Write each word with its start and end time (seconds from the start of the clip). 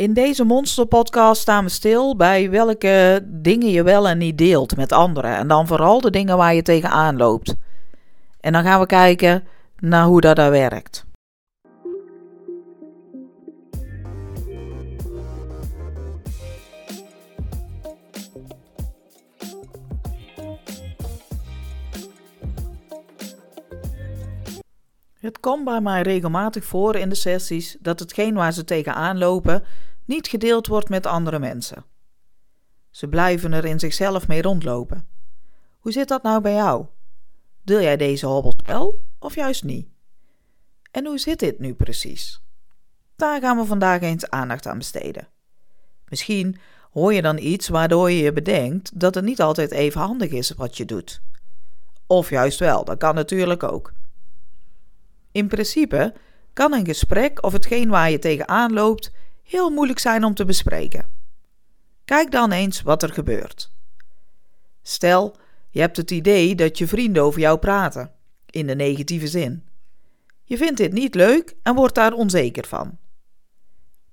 In 0.00 0.14
deze 0.14 0.44
monsterpodcast 0.44 1.40
staan 1.40 1.64
we 1.64 1.70
stil 1.70 2.16
bij 2.16 2.50
welke 2.50 3.26
dingen 3.26 3.70
je 3.70 3.82
wel 3.82 4.08
en 4.08 4.18
niet 4.18 4.38
deelt 4.38 4.76
met 4.76 4.92
anderen. 4.92 5.36
En 5.36 5.48
dan 5.48 5.66
vooral 5.66 6.00
de 6.00 6.10
dingen 6.10 6.36
waar 6.36 6.54
je 6.54 6.62
tegenaan 6.62 7.16
loopt. 7.16 7.54
En 8.40 8.52
dan 8.52 8.62
gaan 8.62 8.80
we 8.80 8.86
kijken 8.86 9.44
naar 9.78 10.04
hoe 10.04 10.20
dat 10.20 10.36
daar 10.36 10.50
werkt. 10.50 11.04
Het 25.18 25.40
komt 25.40 25.64
bij 25.64 25.80
mij 25.80 26.02
regelmatig 26.02 26.64
voor 26.64 26.96
in 26.96 27.08
de 27.08 27.14
sessies 27.14 27.76
dat 27.80 28.00
hetgeen 28.00 28.34
waar 28.34 28.52
ze 28.52 28.64
tegenaan 28.64 29.18
lopen 29.18 29.64
niet 30.04 30.28
gedeeld 30.28 30.66
wordt 30.66 30.88
met 30.88 31.06
andere 31.06 31.38
mensen. 31.38 31.84
Ze 32.90 33.08
blijven 33.08 33.52
er 33.52 33.64
in 33.64 33.78
zichzelf 33.78 34.28
mee 34.28 34.42
rondlopen. 34.42 35.08
Hoe 35.78 35.92
zit 35.92 36.08
dat 36.08 36.22
nou 36.22 36.40
bij 36.40 36.54
jou? 36.54 36.86
Deel 37.62 37.80
jij 37.80 37.96
deze 37.96 38.26
hobbels 38.26 38.56
wel 38.66 39.04
of 39.18 39.34
juist 39.34 39.64
niet? 39.64 39.88
En 40.90 41.06
hoe 41.06 41.18
zit 41.18 41.38
dit 41.38 41.58
nu 41.58 41.74
precies? 41.74 42.42
Daar 43.16 43.40
gaan 43.40 43.56
we 43.56 43.64
vandaag 43.64 44.00
eens 44.00 44.30
aandacht 44.30 44.66
aan 44.66 44.78
besteden. 44.78 45.28
Misschien 46.08 46.58
hoor 46.90 47.14
je 47.14 47.22
dan 47.22 47.38
iets 47.38 47.68
waardoor 47.68 48.10
je 48.10 48.22
je 48.22 48.32
bedenkt 48.32 49.00
dat 49.00 49.14
het 49.14 49.24
niet 49.24 49.40
altijd 49.40 49.70
even 49.70 50.00
handig 50.00 50.30
is 50.30 50.50
wat 50.50 50.76
je 50.76 50.84
doet. 50.84 51.22
Of 52.06 52.30
juist 52.30 52.58
wel, 52.58 52.84
dat 52.84 52.98
kan 52.98 53.14
natuurlijk 53.14 53.62
ook. 53.62 53.92
In 55.32 55.48
principe 55.48 56.14
kan 56.52 56.72
een 56.72 56.84
gesprek 56.86 57.44
of 57.44 57.52
hetgeen 57.52 57.88
waar 57.88 58.10
je 58.10 58.18
tegenaan 58.18 58.72
loopt 58.72 59.12
heel 59.50 59.70
moeilijk 59.70 59.98
zijn 59.98 60.24
om 60.24 60.34
te 60.34 60.44
bespreken. 60.44 61.06
Kijk 62.04 62.30
dan 62.30 62.52
eens 62.52 62.82
wat 62.82 63.02
er 63.02 63.12
gebeurt. 63.12 63.70
Stel, 64.82 65.36
je 65.70 65.80
hebt 65.80 65.96
het 65.96 66.10
idee 66.10 66.54
dat 66.54 66.78
je 66.78 66.86
vrienden 66.86 67.22
over 67.22 67.40
jou 67.40 67.58
praten, 67.58 68.12
in 68.46 68.66
de 68.66 68.74
negatieve 68.74 69.26
zin. 69.26 69.68
Je 70.44 70.56
vindt 70.56 70.76
dit 70.76 70.92
niet 70.92 71.14
leuk 71.14 71.56
en 71.62 71.74
wordt 71.74 71.94
daar 71.94 72.12
onzeker 72.12 72.66
van. 72.66 72.98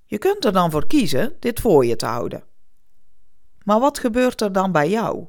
Je 0.04 0.18
kunt 0.18 0.44
er 0.44 0.52
dan 0.52 0.70
voor 0.70 0.86
kiezen 0.86 1.36
dit 1.38 1.60
voor 1.60 1.86
je 1.86 1.96
te 1.96 2.06
houden. 2.06 2.44
Maar 3.64 3.80
wat 3.80 3.98
gebeurt 3.98 4.40
er 4.40 4.52
dan 4.52 4.72
bij 4.72 4.88
jou? 4.88 5.26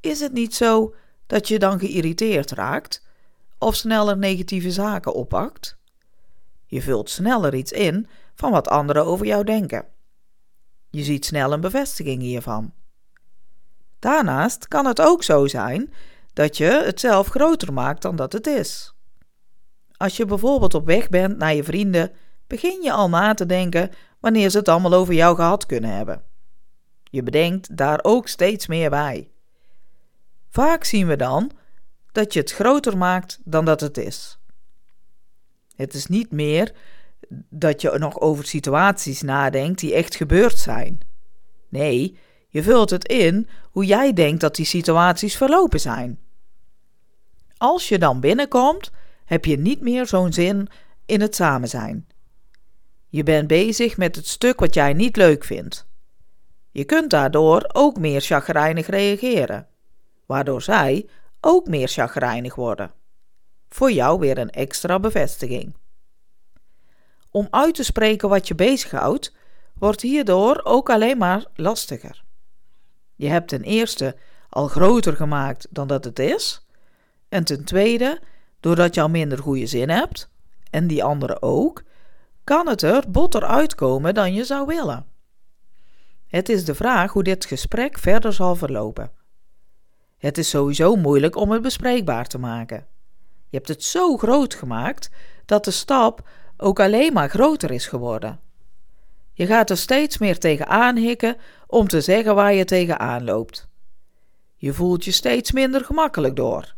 Is 0.00 0.20
het 0.20 0.32
niet 0.32 0.54
zo 0.54 0.94
dat 1.26 1.48
je 1.48 1.58
dan 1.58 1.78
geïrriteerd 1.78 2.50
raakt 2.50 3.06
of 3.58 3.74
sneller 3.74 4.16
negatieve 4.16 4.70
zaken 4.70 5.14
oppakt? 5.14 5.78
Je 6.66 6.82
vult 6.82 7.10
sneller 7.10 7.54
iets 7.54 7.72
in 7.72 8.08
van 8.34 8.50
wat 8.50 8.68
anderen 8.68 9.04
over 9.04 9.26
jou 9.26 9.44
denken. 9.44 9.84
Je 10.90 11.02
ziet 11.02 11.24
snel 11.24 11.52
een 11.52 11.60
bevestiging 11.60 12.22
hiervan. 12.22 12.72
Daarnaast 13.98 14.68
kan 14.68 14.86
het 14.86 15.00
ook 15.00 15.22
zo 15.22 15.46
zijn 15.46 15.92
dat 16.32 16.56
je 16.56 16.82
het 16.84 17.00
zelf 17.00 17.28
groter 17.28 17.72
maakt 17.72 18.02
dan 18.02 18.16
dat 18.16 18.32
het 18.32 18.46
is. 18.46 18.94
Als 19.96 20.16
je 20.16 20.24
bijvoorbeeld 20.24 20.74
op 20.74 20.86
weg 20.86 21.08
bent 21.08 21.38
naar 21.38 21.54
je 21.54 21.64
vrienden, 21.64 22.12
begin 22.46 22.82
je 22.82 22.92
al 22.92 23.08
na 23.08 23.34
te 23.34 23.46
denken 23.46 23.90
wanneer 24.20 24.50
ze 24.50 24.58
het 24.58 24.68
allemaal 24.68 24.94
over 24.94 25.14
jou 25.14 25.36
gehad 25.36 25.66
kunnen 25.66 25.90
hebben. 25.90 26.22
Je 27.04 27.22
bedenkt 27.22 27.76
daar 27.76 27.98
ook 28.02 28.28
steeds 28.28 28.66
meer 28.66 28.90
bij. 28.90 29.30
Vaak 30.48 30.84
zien 30.84 31.06
we 31.06 31.16
dan 31.16 31.50
dat 32.12 32.32
je 32.32 32.40
het 32.40 32.52
groter 32.52 32.98
maakt 32.98 33.38
dan 33.44 33.64
dat 33.64 33.80
het 33.80 33.98
is. 33.98 34.35
Het 35.76 35.94
is 35.94 36.06
niet 36.06 36.30
meer 36.30 36.74
dat 37.50 37.80
je 37.80 37.98
nog 37.98 38.20
over 38.20 38.46
situaties 38.46 39.22
nadenkt 39.22 39.80
die 39.80 39.94
echt 39.94 40.14
gebeurd 40.14 40.58
zijn. 40.58 41.00
Nee, 41.68 42.18
je 42.48 42.62
vult 42.62 42.90
het 42.90 43.08
in 43.08 43.48
hoe 43.70 43.84
jij 43.84 44.12
denkt 44.12 44.40
dat 44.40 44.54
die 44.54 44.66
situaties 44.66 45.36
verlopen 45.36 45.80
zijn. 45.80 46.18
Als 47.56 47.88
je 47.88 47.98
dan 47.98 48.20
binnenkomt, 48.20 48.90
heb 49.24 49.44
je 49.44 49.58
niet 49.58 49.80
meer 49.80 50.06
zo'n 50.06 50.32
zin 50.32 50.68
in 51.06 51.20
het 51.20 51.34
samen 51.34 51.68
zijn. 51.68 52.06
Je 53.08 53.22
bent 53.22 53.46
bezig 53.46 53.96
met 53.96 54.16
het 54.16 54.26
stuk 54.26 54.60
wat 54.60 54.74
jij 54.74 54.92
niet 54.92 55.16
leuk 55.16 55.44
vindt. 55.44 55.86
Je 56.70 56.84
kunt 56.84 57.10
daardoor 57.10 57.70
ook 57.72 57.98
meer 57.98 58.20
chagrijnig 58.20 58.86
reageren, 58.86 59.68
waardoor 60.26 60.62
zij 60.62 61.08
ook 61.40 61.66
meer 61.66 61.88
chagrijnig 61.88 62.54
worden. 62.54 62.92
Voor 63.76 63.92
jou 63.92 64.18
weer 64.18 64.38
een 64.38 64.50
extra 64.50 65.00
bevestiging. 65.00 65.74
Om 67.30 67.48
uit 67.50 67.74
te 67.74 67.84
spreken 67.84 68.28
wat 68.28 68.48
je 68.48 68.54
bezighoudt, 68.54 69.34
wordt 69.74 70.00
hierdoor 70.00 70.60
ook 70.64 70.90
alleen 70.90 71.18
maar 71.18 71.44
lastiger. 71.54 72.24
Je 73.14 73.28
hebt 73.28 73.48
ten 73.48 73.62
eerste 73.62 74.16
al 74.48 74.68
groter 74.68 75.16
gemaakt 75.16 75.66
dan 75.70 75.86
dat 75.86 76.04
het 76.04 76.18
is, 76.18 76.66
en 77.28 77.44
ten 77.44 77.64
tweede, 77.64 78.20
doordat 78.60 78.94
je 78.94 79.00
al 79.00 79.08
minder 79.08 79.38
goede 79.38 79.66
zin 79.66 79.88
hebt, 79.88 80.30
en 80.70 80.86
die 80.86 81.04
andere 81.04 81.42
ook, 81.42 81.82
kan 82.44 82.68
het 82.68 82.82
er 82.82 83.10
botter 83.10 83.44
uitkomen 83.44 84.14
dan 84.14 84.34
je 84.34 84.44
zou 84.44 84.66
willen. 84.66 85.06
Het 86.26 86.48
is 86.48 86.64
de 86.64 86.74
vraag 86.74 87.12
hoe 87.12 87.22
dit 87.22 87.44
gesprek 87.44 87.98
verder 87.98 88.32
zal 88.32 88.56
verlopen. 88.56 89.10
Het 90.18 90.38
is 90.38 90.48
sowieso 90.48 90.94
moeilijk 90.94 91.36
om 91.36 91.50
het 91.50 91.62
bespreekbaar 91.62 92.26
te 92.26 92.38
maken. 92.38 92.86
Je 93.48 93.56
hebt 93.56 93.68
het 93.68 93.84
zo 93.84 94.16
groot 94.16 94.54
gemaakt 94.54 95.10
dat 95.44 95.64
de 95.64 95.70
stap 95.70 96.28
ook 96.56 96.80
alleen 96.80 97.12
maar 97.12 97.28
groter 97.28 97.70
is 97.70 97.86
geworden. 97.86 98.40
Je 99.32 99.46
gaat 99.46 99.70
er 99.70 99.76
steeds 99.76 100.18
meer 100.18 100.38
tegenaan 100.38 100.96
hikken 100.96 101.36
om 101.66 101.88
te 101.88 102.00
zeggen 102.00 102.34
waar 102.34 102.54
je 102.54 102.64
tegenaan 102.64 103.24
loopt. 103.24 103.68
Je 104.56 104.72
voelt 104.72 105.04
je 105.04 105.10
steeds 105.10 105.52
minder 105.52 105.84
gemakkelijk 105.84 106.36
door. 106.36 106.74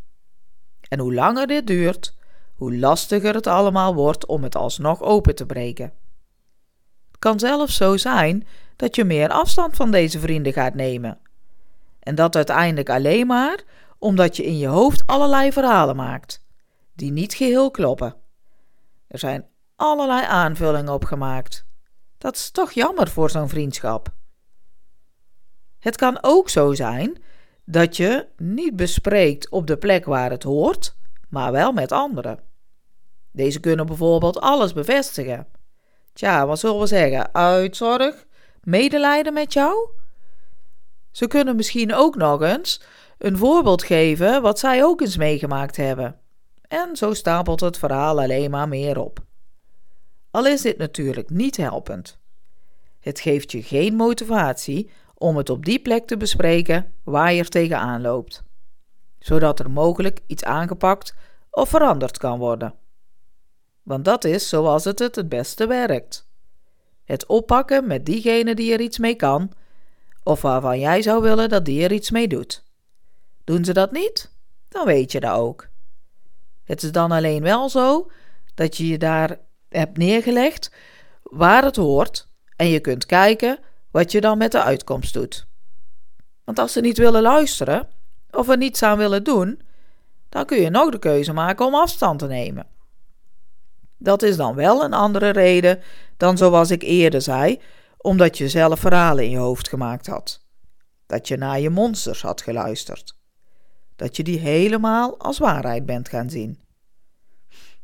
En 0.89 0.99
hoe 0.99 1.15
langer 1.15 1.47
dit 1.47 1.67
duurt, 1.67 2.17
hoe 2.55 2.77
lastiger 2.77 3.35
het 3.35 3.47
allemaal 3.47 3.95
wordt 3.95 4.27
om 4.27 4.43
het 4.43 4.57
alsnog 4.57 5.03
open 5.03 5.35
te 5.35 5.47
breken. 5.47 5.93
Het 7.07 7.19
kan 7.19 7.39
zelfs 7.39 7.77
zo 7.77 7.97
zijn 7.97 8.47
dat 8.77 8.97
je 8.97 9.05
meer 9.05 9.29
afstand 9.29 9.77
van 9.77 9.91
deze 9.91 10.19
vrienden 10.19 10.53
gaat 10.53 10.75
nemen. 10.75 11.19
En 12.01 12.15
dat 12.15 12.37
uiteindelijk 12.37 12.91
alleen 12.91 13.27
maar 13.27 13.63
omdat 13.99 14.37
je 14.37 14.45
in 14.45 14.59
je 14.59 14.67
hoofd 14.67 15.03
allerlei 15.07 15.53
verhalen 15.53 15.97
maakt, 15.97 16.47
die 16.99 17.13
niet 17.13 17.35
geheel 17.35 17.71
kloppen. 17.71 18.15
Er 19.07 19.19
zijn 19.19 19.47
allerlei 19.77 20.27
aanvullingen 20.27 20.93
opgemaakt. 20.93 21.67
Dat 22.19 22.35
is 22.35 22.51
toch 22.51 22.73
jammer 22.73 23.09
voor 23.09 23.31
zo'n 23.31 23.49
vriendschap. 23.49 24.09
Het 25.79 25.97
kan 25.97 26.19
ook 26.21 26.49
zo 26.49 26.75
zijn 26.75 27.23
dat 27.65 27.97
je 27.97 28.27
niet 28.37 28.77
bespreekt 28.77 29.49
op 29.49 29.67
de 29.67 29.77
plek 29.77 30.05
waar 30.05 30.31
het 30.31 30.43
hoort, 30.43 30.97
maar 31.29 31.53
wel 31.53 31.73
met 31.73 31.93
anderen. 31.93 32.39
Deze 33.33 33.61
kunnen 33.61 33.87
bijvoorbeeld 33.87 34.41
alles 34.41 34.73
bevestigen. 34.73 35.47
Tja, 36.13 36.47
wat 36.47 36.59
zullen 36.59 36.81
we 36.81 36.87
zeggen? 36.87 37.35
Uitzorg? 37.35 38.27
Medelijden 38.61 39.33
met 39.33 39.53
jou? 39.53 39.91
Ze 41.11 41.27
kunnen 41.27 41.57
misschien 41.57 41.95
ook 41.95 42.17
nog 42.17 42.43
eens 42.43 42.83
een 43.19 43.37
voorbeeld 43.37 43.83
geven 43.83 44.43
wat 44.43 44.59
zij 44.59 44.85
ook 44.85 45.01
eens 45.01 45.17
meegemaakt 45.17 45.77
hebben. 45.77 46.21
En 46.69 46.97
zo 46.97 47.15
stapelt 47.15 47.61
het 47.61 47.79
verhaal 47.79 48.21
alleen 48.21 48.51
maar 48.51 48.69
meer 48.69 48.99
op. 49.01 49.27
Al 50.31 50.47
is 50.47 50.63
dit 50.63 50.79
natuurlijk 50.79 51.31
niet 51.31 51.57
helpend. 51.57 52.19
Het 53.01 53.21
geeft 53.21 53.53
je 53.53 53.63
geen 53.63 53.95
motivatie 53.95 54.91
om 55.15 55.37
het 55.37 55.51
op 55.51 55.65
die 55.65 55.79
plek 55.79 56.07
te 56.07 56.17
bespreken 56.17 56.93
waar 57.05 57.33
je 57.33 57.41
er 57.41 57.49
tegenaan 57.49 58.01
loopt, 58.01 58.43
zodat 59.19 59.59
er 59.59 59.71
mogelijk 59.71 60.21
iets 60.27 60.45
aangepakt 60.45 61.15
of 61.51 61.69
veranderd 61.69 62.19
kan 62.19 62.39
worden. 62.39 62.75
Want 63.83 64.05
dat 64.05 64.25
is 64.25 64.49
zoals 64.49 64.85
het 64.85 64.99
het 64.99 65.17
het 65.17 65.29
beste 65.29 65.67
werkt. 65.67 66.27
Het 67.05 67.27
oppakken 67.27 67.87
met 67.87 68.07
diegene 68.07 68.55
die 68.55 68.73
er 68.73 68.81
iets 68.81 68.99
mee 68.99 69.15
kan, 69.15 69.53
of 70.23 70.43
waarvan 70.43 70.81
jij 70.81 71.03
zou 71.03 71.23
willen 71.23 71.49
dat 71.49 71.65
die 71.65 71.85
er 71.85 71.93
iets 71.93 72.11
mee 72.11 72.29
doet. 72.29 72.65
Doen 73.45 73.65
ze 73.65 73.73
dat 73.73 73.93
niet, 73.93 74.33
dan 74.69 74.87
weet 74.87 75.13
je 75.13 75.21
dat 75.21 75.37
ook. 75.37 75.68
Het 76.69 76.83
is 76.83 76.93
dan 76.93 77.11
alleen 77.11 77.43
wel 77.43 77.69
zo 77.69 78.11
dat 78.55 78.77
je 78.77 78.87
je 78.87 78.99
daar 78.99 79.39
hebt 79.69 79.97
neergelegd 79.97 80.71
waar 81.23 81.65
het 81.65 81.77
hoort 81.77 82.29
en 82.57 82.69
je 82.69 82.81
kunt 82.81 83.07
kijken 83.07 83.59
wat 83.91 84.13
je 84.13 84.21
dan 84.21 84.39
met 84.39 84.53
de 84.53 84.63
uitkomst 84.63 85.13
doet. 85.13 85.47
Want 86.45 86.59
als 86.59 86.73
ze 86.73 86.81
niet 86.81 86.99
willen 86.99 87.23
luisteren 87.23 87.89
of 88.31 88.49
er 88.49 88.57
niets 88.57 88.83
aan 88.83 88.99
willen 88.99 89.25
doen, 89.25 89.61
dan 90.29 90.45
kun 90.45 90.61
je 90.61 90.71
nog 90.71 90.91
de 90.91 90.99
keuze 90.99 91.33
maken 91.33 91.67
om 91.67 91.75
afstand 91.75 92.19
te 92.19 92.27
nemen. 92.27 92.67
Dat 93.99 94.23
is 94.23 94.37
dan 94.37 94.55
wel 94.55 94.85
een 94.85 94.93
andere 94.93 95.31
reden 95.31 95.81
dan 96.17 96.37
zoals 96.37 96.71
ik 96.71 96.83
eerder 96.83 97.23
zei, 97.23 97.61
omdat 97.97 98.39
je 98.39 98.49
zelf 98.49 98.81
verhalen 98.81 99.25
in 99.25 99.31
je 99.31 99.39
hoofd 99.39 99.69
gemaakt 99.69 100.07
had. 100.07 100.45
Dat 101.07 101.29
je 101.29 101.37
naar 101.37 101.61
je 101.61 101.71
monsters 101.71 102.23
had 102.23 102.43
geluisterd. 102.43 103.18
Dat 103.99 104.17
je 104.17 104.23
die 104.23 104.39
helemaal 104.39 105.19
als 105.19 105.39
waarheid 105.39 105.87
bent 105.87 106.09
gaan 106.09 106.31
zien. 106.31 106.59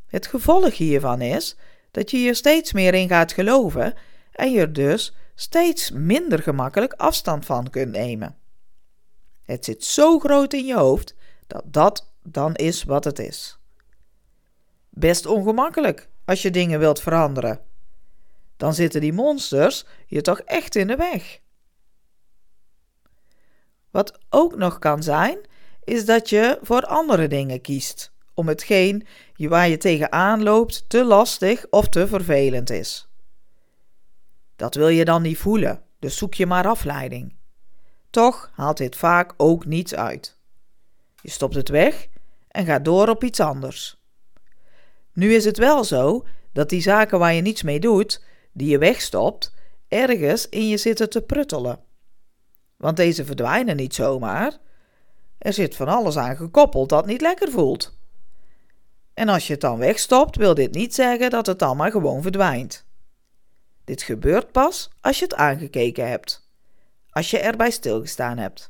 Het 0.07 0.27
gevolg 0.27 0.77
hiervan 0.77 1.21
is 1.21 1.57
dat 1.91 2.11
je 2.11 2.17
hier 2.17 2.35
steeds 2.35 2.73
meer 2.73 2.95
in 2.95 3.09
gaat 3.09 3.33
geloven 3.33 3.95
en 4.33 4.53
je 4.53 4.61
er 4.61 4.73
dus 4.73 5.15
steeds 5.35 5.91
minder 5.91 6.39
gemakkelijk 6.39 6.93
afstand 6.93 7.45
van 7.45 7.71
kunt 7.71 7.93
nemen. 7.93 8.37
Het 9.43 9.65
zit 9.65 9.85
zo 9.85 10.19
groot 10.19 10.53
in 10.53 10.67
je 10.67 10.77
hoofd 10.77 11.15
dat 11.47 11.63
dat 11.65 12.13
dan 12.23 12.55
is 12.55 12.85
wat 12.85 13.05
het 13.05 13.19
is. 13.19 13.59
Best 14.91 15.27
ongemakkelijk 15.27 16.09
als 16.25 16.43
je 16.43 16.51
dingen 16.51 16.79
wilt 16.79 17.01
veranderen. 17.01 17.61
Dan 18.57 18.75
zitten 18.75 19.01
die 19.01 19.13
monsters 19.13 19.85
je 20.07 20.21
toch 20.21 20.41
echt 20.41 20.75
in 20.75 20.87
de 20.87 20.97
weg. 20.97 21.41
Wat 23.91 24.19
ook 24.31 24.57
nog 24.57 24.79
kan 24.79 25.03
zijn, 25.03 25.39
is 25.85 26.05
dat 26.05 26.29
je 26.29 26.59
voor 26.63 26.83
andere 26.83 27.29
dingen 27.29 27.61
kiest, 27.61 28.13
om 28.35 28.49
hetgeen 28.49 29.07
waar 29.37 29.69
je 29.69 29.77
tegenaan 29.77 30.43
loopt 30.43 30.85
te 30.89 31.05
lastig 31.05 31.67
of 31.71 31.89
te 31.89 32.07
vervelend 32.07 32.71
is. 32.71 33.09
Dat 34.57 34.75
wil 34.75 34.89
je 34.89 35.05
dan 35.05 35.23
niet 35.23 35.39
voelen, 35.39 35.83
dus 35.99 36.17
zoek 36.17 36.35
je 36.35 36.47
maar 36.47 36.67
afleiding. 36.67 37.37
Toch 38.11 38.51
haalt 38.55 38.77
dit 38.77 38.97
vaak 38.97 39.35
ook 39.37 39.67
niets 39.67 39.95
uit. 39.95 40.39
Je 41.21 41.31
stopt 41.31 41.55
het 41.55 41.69
weg 41.69 42.07
en 42.49 42.65
gaat 42.65 42.85
door 42.85 43.09
op 43.09 43.25
iets 43.25 43.41
anders. 43.41 44.03
Nu 45.13 45.35
is 45.35 45.45
het 45.45 45.59
wel 45.59 45.85
zo 45.85 46.27
dat 46.53 46.69
die 46.69 46.81
zaken 46.81 47.19
waar 47.19 47.35
je 47.35 47.43
niets 47.43 47.63
mee 47.63 47.81
doet, 47.81 48.25
die 48.53 48.69
je 48.69 48.79
wegstopt, 48.79 49.55
ergens 49.89 50.49
in 50.49 50.69
je 50.69 50.77
zitten 50.77 51.11
te 51.11 51.23
pruttelen. 51.23 51.81
Want 52.77 52.97
deze 52.97 53.25
verdwijnen 53.25 53.77
niet 53.77 53.95
zomaar. 53.95 54.59
Er 55.45 55.53
zit 55.53 55.77
van 55.77 55.89
alles 55.89 56.17
aan 56.17 56.37
gekoppeld 56.37 56.89
dat 56.89 57.07
niet 57.07 57.21
lekker 57.21 57.51
voelt. 57.51 57.99
En 59.15 59.29
als 59.29 59.47
je 59.47 59.53
het 59.53 59.61
dan 59.61 59.79
wegstopt, 59.79 60.37
wil 60.37 60.55
dit 60.55 60.75
niet 60.75 60.95
zeggen 60.95 61.31
dat 61.31 61.47
het 61.47 61.59
dan 61.59 61.77
maar 61.77 61.91
gewoon 61.91 62.23
verdwijnt. 62.23 62.85
Dit 63.85 64.03
gebeurt 64.03 64.53
pas 64.53 64.91
als 65.01 65.19
je 65.19 65.25
het 65.25 65.35
aangekeken 65.35 66.09
hebt, 66.09 66.51
als 67.11 67.31
je 67.31 67.39
erbij 67.39 67.71
stilgestaan 67.71 68.39
hebt. 68.39 68.69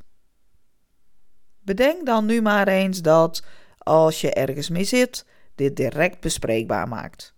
Bedenk 1.59 2.05
dan 2.05 2.25
nu 2.25 2.41
maar 2.41 2.67
eens 2.67 3.01
dat, 3.01 3.43
als 3.77 4.21
je 4.21 4.33
ergens 4.33 4.69
mee 4.69 4.83
zit, 4.83 5.25
dit 5.55 5.75
direct 5.75 6.19
bespreekbaar 6.19 6.87
maakt. 6.87 7.35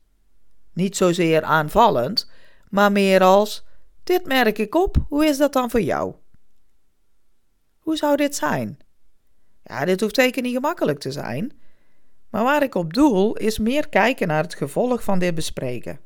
Niet 0.73 0.97
zozeer 0.97 1.43
aanvallend, 1.43 2.29
maar 2.69 2.91
meer 2.91 3.23
als: 3.23 3.65
Dit 4.03 4.25
merk 4.25 4.57
ik 4.57 4.75
op, 4.75 4.97
hoe 5.07 5.25
is 5.25 5.37
dat 5.37 5.53
dan 5.53 5.69
voor 5.69 5.81
jou? 5.81 6.15
Hoe 7.79 7.97
zou 7.97 8.15
dit 8.15 8.35
zijn? 8.35 8.85
Ja, 9.67 9.85
dit 9.85 10.01
hoeft 10.01 10.15
zeker 10.15 10.41
niet 10.41 10.53
gemakkelijk 10.53 10.99
te 10.99 11.11
zijn, 11.11 11.59
maar 12.29 12.43
waar 12.43 12.63
ik 12.63 12.75
op 12.75 12.93
doel 12.93 13.35
is 13.35 13.57
meer 13.57 13.89
kijken 13.89 14.27
naar 14.27 14.43
het 14.43 14.55
gevolg 14.55 15.03
van 15.03 15.19
dit 15.19 15.35
bespreken. 15.35 15.99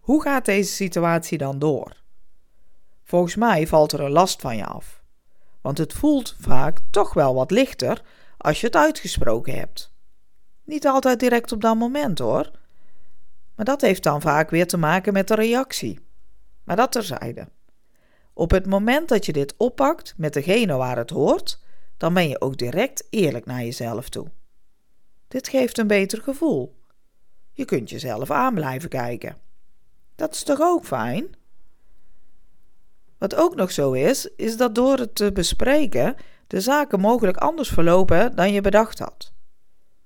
Hoe 0.00 0.22
gaat 0.22 0.44
deze 0.44 0.72
situatie 0.72 1.38
dan 1.38 1.58
door? 1.58 2.02
Volgens 3.02 3.34
mij 3.36 3.66
valt 3.66 3.92
er 3.92 4.00
een 4.00 4.10
last 4.10 4.40
van 4.40 4.56
je 4.56 4.64
af, 4.64 5.02
want 5.60 5.78
het 5.78 5.92
voelt 5.92 6.36
vaak 6.40 6.78
toch 6.90 7.14
wel 7.14 7.34
wat 7.34 7.50
lichter 7.50 8.02
als 8.36 8.60
je 8.60 8.66
het 8.66 8.76
uitgesproken 8.76 9.58
hebt. 9.58 9.92
Niet 10.64 10.86
altijd 10.86 11.20
direct 11.20 11.52
op 11.52 11.60
dat 11.60 11.76
moment 11.76 12.18
hoor, 12.18 12.50
maar 13.54 13.64
dat 13.64 13.80
heeft 13.80 14.02
dan 14.02 14.20
vaak 14.20 14.50
weer 14.50 14.66
te 14.66 14.76
maken 14.76 15.12
met 15.12 15.28
de 15.28 15.34
reactie. 15.34 16.00
Maar 16.64 16.76
dat 16.76 16.92
terzijde. 16.92 17.48
Op 18.32 18.50
het 18.50 18.66
moment 18.66 19.08
dat 19.08 19.26
je 19.26 19.32
dit 19.32 19.54
oppakt 19.56 20.14
met 20.16 20.32
degene 20.32 20.76
waar 20.76 20.96
het 20.96 21.10
hoort, 21.10 21.64
dan 21.96 22.14
ben 22.14 22.28
je 22.28 22.40
ook 22.40 22.56
direct 22.56 23.06
eerlijk 23.10 23.46
naar 23.46 23.62
jezelf 23.62 24.08
toe. 24.08 24.26
Dit 25.28 25.48
geeft 25.48 25.78
een 25.78 25.86
beter 25.86 26.22
gevoel. 26.22 26.76
Je 27.52 27.64
kunt 27.64 27.90
jezelf 27.90 28.30
aan 28.30 28.54
blijven 28.54 28.88
kijken. 28.88 29.36
Dat 30.14 30.34
is 30.34 30.42
toch 30.42 30.60
ook 30.60 30.84
fijn? 30.84 31.34
Wat 33.18 33.34
ook 33.34 33.54
nog 33.54 33.70
zo 33.72 33.92
is, 33.92 34.28
is 34.36 34.56
dat 34.56 34.74
door 34.74 34.98
het 34.98 35.14
te 35.14 35.32
bespreken 35.32 36.16
de 36.46 36.60
zaken 36.60 37.00
mogelijk 37.00 37.36
anders 37.36 37.68
verlopen 37.68 38.36
dan 38.36 38.52
je 38.52 38.60
bedacht 38.60 38.98
had. 38.98 39.32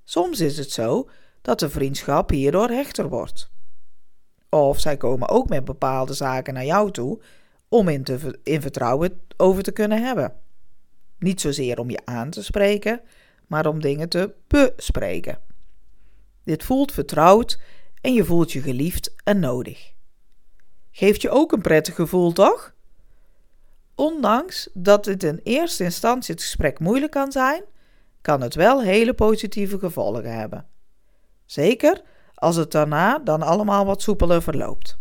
Soms 0.05 0.41
is 0.41 0.59
het 0.59 0.71
zo 0.71 1.09
dat 1.43 1.59
de 1.59 1.71
vriendschap 1.71 2.31
hierdoor 2.31 2.69
hechter 2.69 3.09
wordt. 3.09 3.51
Of 4.49 4.81
zij 4.81 4.97
komen 4.97 5.29
ook 5.29 5.49
met 5.49 5.65
bepaalde 5.65 6.15
zaken 6.15 6.55
naar 6.55 6.65
jou 6.65 6.91
toe 6.91 7.21
om 7.69 7.89
in, 7.89 8.05
in 8.43 8.61
vertrouwen 8.61 9.21
over 9.37 9.63
te 9.63 9.73
kunnen 9.73 10.03
hebben. 10.03 10.35
Niet 11.21 11.41
zozeer 11.41 11.79
om 11.79 11.91
je 11.91 12.01
aan 12.05 12.31
te 12.31 12.43
spreken, 12.43 13.01
maar 13.47 13.67
om 13.67 13.81
dingen 13.81 14.09
te 14.09 14.35
bespreken. 14.47 15.39
Dit 16.45 16.65
voelt 16.65 16.93
vertrouwd 16.93 17.61
en 18.01 18.13
je 18.13 18.25
voelt 18.25 18.53
je 18.53 18.61
geliefd 18.61 19.15
en 19.25 19.39
nodig. 19.39 19.93
Geeft 20.91 21.23
je 21.23 21.31
ook 21.31 21.53
een 21.53 21.61
prettig 21.61 21.95
gevoel, 21.95 22.33
toch? 22.33 22.75
Ondanks 23.95 24.71
dat 24.75 25.05
het 25.05 25.23
in 25.23 25.41
eerste 25.43 25.85
instantie 25.85 26.35
het 26.35 26.43
gesprek 26.43 26.79
moeilijk 26.79 27.13
kan 27.13 27.33
zijn, 27.33 27.65
kan 28.21 28.41
het 28.41 28.55
wel 28.55 28.83
hele 28.83 29.15
positieve 29.15 29.79
gevolgen 29.79 30.35
hebben. 30.39 30.67
Zeker 31.45 32.03
als 32.35 32.57
het 32.57 32.71
daarna 32.71 33.19
dan 33.19 33.43
allemaal 33.43 33.87
wat 33.87 34.03
soepeler 34.03 34.43
verloopt. 34.43 34.99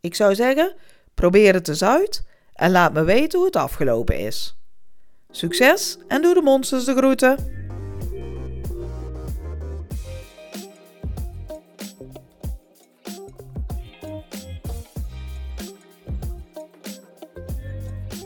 Ik 0.00 0.14
zou 0.14 0.34
zeggen, 0.34 0.74
probeer 1.14 1.54
het 1.54 1.68
eens 1.68 1.84
uit 1.84 2.26
en 2.52 2.70
laat 2.70 2.92
me 2.92 3.04
weten 3.04 3.38
hoe 3.38 3.46
het 3.46 3.56
afgelopen 3.56 4.18
is. 4.18 4.58
Succes 5.34 5.98
en 6.08 6.22
doe 6.22 6.34
de 6.34 6.42
monsters 6.42 6.84
de 6.84 6.94
groeten! 6.94 7.36